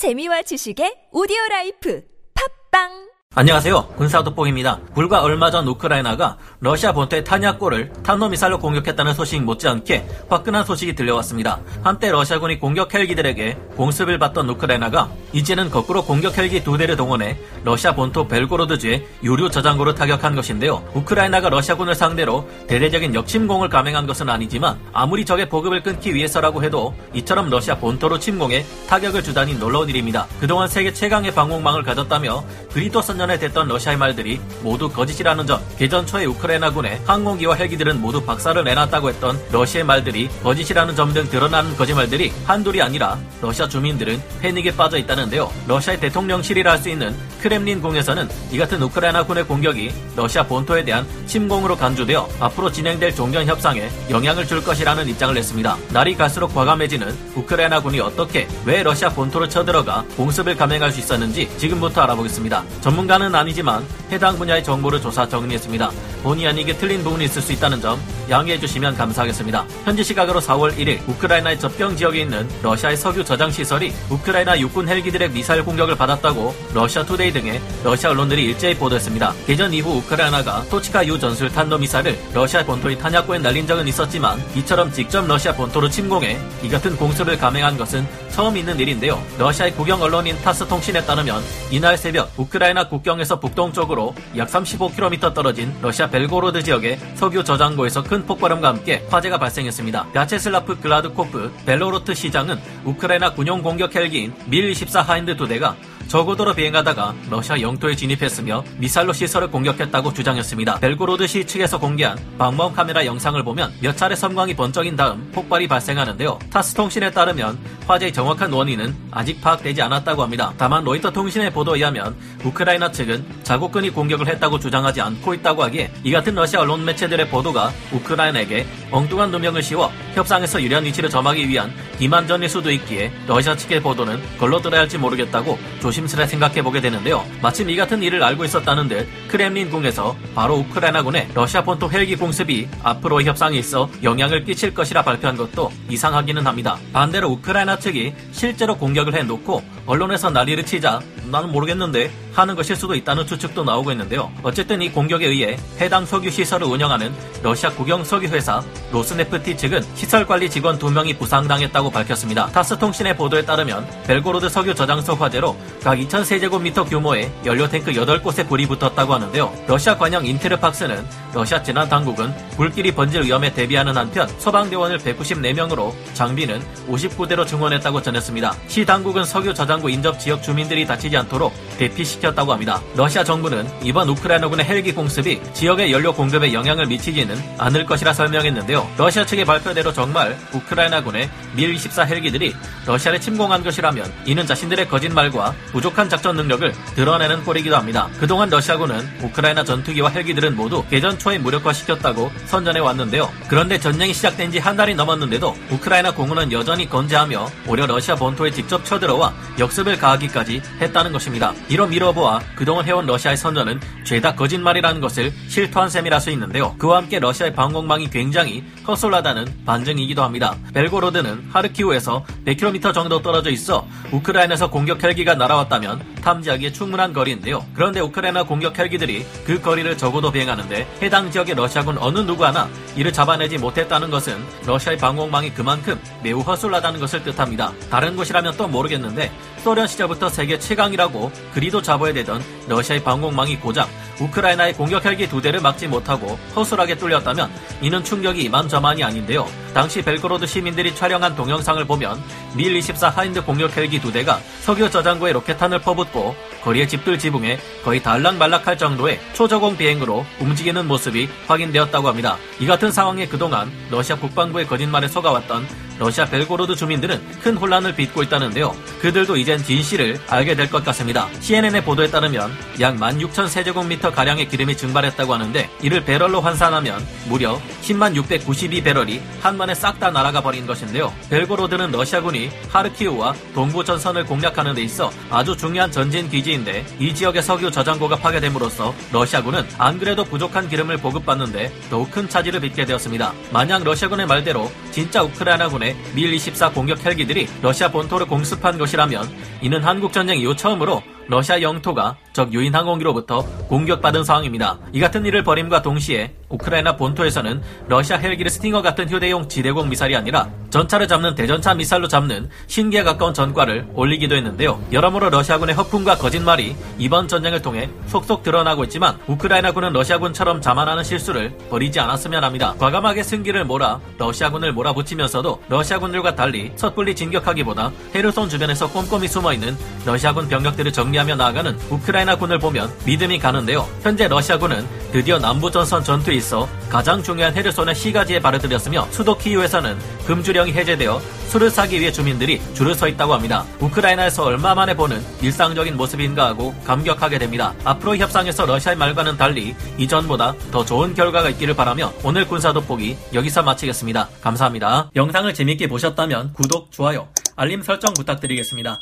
[0.00, 2.00] 재미와 지식의 오디오 라이프.
[2.32, 3.86] 팟빵 안녕하세요.
[3.96, 4.80] 군사도뽕입니다.
[4.92, 11.60] 불과 얼마 전 우크라이나가 러시아 본토의 탄약고를 탄도미사일로 공격했다는 소식 못지않게 화끈한 소식이 들려왔습니다.
[11.84, 17.94] 한때 러시아군이 공격 헬기들에게 공습을 받던 우크라이나가 이제는 거꾸로 공격 헬기 두 대를 동원해 러시아
[17.94, 20.82] 본토 벨고로드주의 유류 저장고를 타격한 것인데요.
[20.94, 27.48] 우크라이나가 러시아군을 상대로 대대적인 역침공을 감행한 것은 아니지만 아무리 적의 보급을 끊기 위해서라고 해도 이처럼
[27.48, 30.26] 러시아 본토로 침공해 타격을 주다니 놀라운 일입니다.
[30.40, 32.42] 그동안 세계 최강의 방공망을 가졌다며
[32.72, 38.24] 그리도 선 전에 됐던 러시아의 말들이 모두 거짓이라는 점, 개전 초에 우크라이나군의 항공기와 헬기들은 모두
[38.24, 44.74] 박살을 내놨다고 했던 러시아의 말들이 거짓이라는 점 등 드러나는 거짓말들이 한둘이 아니라 러시아 주민들은 패닉에
[44.76, 45.50] 빠져 있다는데요.
[45.66, 51.76] 러시아의 대통령실이라 할 수 있는 크렘린 궁에서는 이 같은 우크라이나군의 공격이 러시아 본토에 대한 침공으로
[51.76, 55.76] 간주되어 앞으로 진행될 종전 협상에 영향을 줄 것이라는 입장을 냈습니다.
[55.92, 62.62] 날이 갈수록 과감해지는 우크라이나군이 어떻게 왜 러시아 본토로 쳐들어가 공습을 감행할 수 있었는지 지금부터 알아보겠습니다.
[62.80, 65.90] 전문가 전문가는 아니지만 해당 분야의 정보를 조사 정리했습니다.
[66.22, 69.66] 본의 아니게 틀린 부분이 있을 수 있다는 점 양해해 주시면 감사하겠습니다.
[69.84, 75.30] 현지 시각으로 4월 1일 우크라이나의 접경 지역에 있는 러시아의 석유 저장 시설이 우크라이나 육군 헬기들의
[75.30, 79.34] 미사일 공격을 받았다고 러시아 투데이 등의 러시아 언론들이 일제히 보도했습니다.
[79.46, 84.92] 개전 이후 우크라이나가 토치카 유 전술 탄도 미사일을 러시아 본토의 탄약고에 날린 적은 있었지만 이처럼
[84.92, 89.20] 직접 러시아 본토로 침공해 이 같은 공습을 감행한 것은 처음 있는 일인데요.
[89.38, 96.08] 러시아의 국영 언론인 타스 통신에 따르면 이날 새벽 우크라이나 국경에서 북동쪽으로 약 35km 떨어진 러시아
[96.08, 100.08] 벨고로드 지역의 석유 저장고에서 큰 폭발음과 함께 화재가 발생했습니다.
[100.14, 105.76] 야체슬라프 글라드코프 벨고로드 시장은 우크라이나 군용 공격 헬기인 밀24 하인드 두 대가
[106.10, 110.80] 저고도로 비행하다가 러시아 영토에 진입했으며 미사일로 시설을 공격했다고 주장했습니다.
[110.80, 116.36] 벨고로드시 측에서 공개한 방범 카메라 영상을 보면 몇 차례 섬광이 번쩍인 다음 폭발이 발생하는데요.
[116.50, 120.52] 타스 통신에 따르면 화재의 정확한 원인은 아직 파악되지 않았다고 합니다.
[120.58, 126.10] 다만 로이터 통신의 보도에 의하면 우크라이나 측은 자국군이 공격을 했다고 주장하지 않고 있다고 하기에 이
[126.10, 132.48] 같은 러시아 언론 매체들의 보도가 우크라이나에게 엉뚱한 누명을 씌워 협상에서 유리한 위치를 점하기 위한 기만전일
[132.48, 137.24] 수도 있기에 러시아 측의 보도는 걸러 들어야 할지 모르겠다고 조심 조심스레 생각해 보게 되는데요.
[137.42, 143.26] 마침 이 같은 일을 알고 있었다는 듯 크렘린궁에서 바로 우크라이나군의 러시아 본토 헬기 공습이 앞으로의
[143.26, 146.78] 협상에 있어 영향을 끼칠 것이라 발표한 것도 이상하기는 합니다.
[146.92, 151.00] 반대로 우크라이나 측이 실제로 공격을 해놓고 언론에서 난리를 치자
[151.30, 154.30] 나는 모르겠는데 하는 것일 수도 있다는 추측도 나오고 있는데요.
[154.42, 160.26] 어쨌든 이 공격에 의해 해당 석유 시설을 운영하는 러시아 국영 석유 회사 로스네프티 측은 시설
[160.26, 162.46] 관리 직원 2명이 부상당했다고 밝혔습니다.
[162.48, 168.66] 타스 통신의 보도에 따르면 벨고로드 석유 저장소 화재로 각 2,000세제곱미터 규모의 연료 탱크 8곳에 불이
[168.66, 169.52] 붙었다고 하는데요.
[169.66, 177.46] 러시아 관영 인테르팍스는 러시아 재난 당국은 불길이 번질 위험에 대비하는 한편 소방대원을 194명으로 장비는 59대로
[177.46, 178.54] 증원했다고 전했습니다.
[178.68, 182.80] 시 당국은 석유 저장고 인접 지역 주민들이 다치지 않도록 대피시켰다고 합니다.
[182.94, 188.86] 러시아 정부는 이번 우크라이나군의 헬기 공습이 지역의 연료 공급에 영향을 미치지는 않을 것이라 설명했는데요.
[188.98, 192.54] 러시아 측의 발표대로 정말 우크라이나군의 밀-24 헬기들이
[192.86, 198.08] 러시아를 침공한 것이라면 이는 자신들의 거짓말과 부족한 작전 능력을 드러내는 꼴이기도 합니다.
[198.18, 203.30] 그동안 러시아군은 우크라이나 전투기와 헬기들은 모두 개전 초에 무력화시켰다고 선전해 왔는데요.
[203.48, 208.84] 그런데 전쟁이 시작된 지 한 달이 넘었는데도 우크라이나 공군은 여전히 건재하며 오히려 러시아 본토에 직접
[208.84, 211.54] 쳐들어와 역습을 가하기까지 했다 는 것입니다.
[211.70, 216.74] 이로 미뤄보아 그동안 해온 러시아의 선전은 죄다 거짓말이라는 것을 실토한 셈이라 수 있는데요.
[216.78, 220.56] 그와 함께 러시아의 방공망이 굉장히 허술하다는 반증이기도 합니다.
[220.74, 227.64] 벨고로드는 하르키우에서 100km 정도 떨어져 있어 우크라이나에서 공격 헬기가 날아왔다면 탐지하기에 충분한 거리인데요.
[227.74, 233.12] 그런데 우크라이나 공격 헬기들이 그 거리를 적어도 비행하는데 해당 지역의 러시아군 어느 누구 하나 이를
[233.12, 234.36] 잡아내지 못했다는 것은
[234.66, 237.72] 러시아의 방공망이 그만큼 매우 허술하다는 것을 뜻합니다.
[237.90, 243.88] 다른 곳이라면 또 모르겠는데 소련 시절부터 세계 최강이라고 그리도 자부해 대던 러시아의 방공망이 고작
[244.20, 247.50] 우크라이나의 공격 헬기 두 대를 막지 못하고 허술하게 뚫렸다면
[247.80, 249.46] 이는 충격이 이만저만이 아닌데요.
[249.74, 252.22] 당시 벨그로드 시민들이 촬영한 동영상을 보면
[252.56, 258.76] 밀24 하인드 공격 헬기 두 대가 석유 저장고에 로켓탄을 퍼붓고 거리의 집들 지붕에 거의 달락말락할
[258.76, 262.36] 정도의 초저공 비행으로 움직이는 모습이 확인되었다고 합니다.
[262.58, 268.74] 이 같은 상황에 그동안 러시아 국방부의 거짓말에 속아왔던 러시아 벨고로드 주민들은 큰 혼란을 빚고 있다는데요.
[269.02, 271.28] 그들도 이젠 진실을 알게 될 것 같습니다.
[271.40, 272.50] CNN의 보도에 따르면
[272.80, 280.00] 약 16,000세제곱미터 가량의 기름이 증발했다고 하는데 이를 배럴로 환산하면 무려 10만 692 배럴이 한번에 싹
[280.00, 281.12] 다 날아가 버린 것인데요.
[281.28, 287.70] 벨고로드는 러시아군이 하르키우와 동부 전선을 공략하는 데 있어 아주 중요한 전진 기지인데 이 지역의 석유
[287.70, 293.34] 저장고가 파괴됨으로써 러시아군은 안 그래도 부족한 기름을 보급받는데 더욱 큰 차질을 빚게 되었습니다.
[293.52, 299.28] 만약 러시아군의 말대로 진짜 우크라이나군의 대의 밀-24 공격 헬기들이 러시아 본토를 공습한 것이라면
[299.62, 304.78] 이는 한국 전쟁 이후 처음으로 러시아 영토가 적 유인 항공기로부터 공격받은 상황입니다.
[304.92, 310.48] 이 같은 일을 벌임과 동시에 우크라이나 본토에서는 러시아 헬기를 스팅어 같은 휴대용 지대공 미사일이 아니라
[310.70, 314.82] 전차를 잡는 대전차 미사일로 잡는 신기에 가까운 전과를 올리기도 했는데요.
[314.90, 322.00] 여러모로 러시아군의 허풍과 거짓말이 이번 전쟁을 통해 속속 드러나고 있지만 우크라이나군은 러시아군처럼 자만하는 실수를 벌이지
[322.00, 322.74] 않았으면 합니다.
[322.80, 330.92] 과감하게 승기를 몰아 러시아군을 몰아붙이면서도 러시아군들과 달리 섣불리 진격하기보다 헤르손 주변에서 꼼꼼히 숨어있는 러시아군 병력들을
[330.92, 333.86] 정리하 며 나아가는 우크라이나군을 보면 믿음이 가는데요.
[334.02, 340.72] 현재 러시아군은 드디어 남부전선 전투에 있어 가장 중요한 헤르손의 시가지에 발을 들였으며 수도 키이우에서는 금주령이
[340.72, 343.64] 해제되어 술을 사기 위해 주민들이 줄을 서 있다고 합니다.
[343.80, 347.74] 우크라이나에서 얼마 만에 보는 일상적인 모습인가 하고 감격하게 됩니다.
[347.84, 353.62] 앞으로 협상에서 러시아의 말과는 달리 이전보다 더 좋은 결과가 있기를 바라며 오늘 군사 돋보기 여기서
[353.62, 354.28] 마치겠습니다.
[354.40, 355.10] 감사합니다.
[355.16, 359.00] 영상을 재밌게 보셨다면 구독, 좋아요, 알림 설정 부탁드리겠습니다.